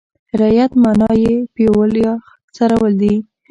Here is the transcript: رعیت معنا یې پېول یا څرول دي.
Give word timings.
رعیت 0.39 0.71
معنا 0.83 1.11
یې 1.23 1.33
پېول 1.53 1.91
یا 2.05 2.13
څرول 2.55 2.93
دي. 3.01 3.13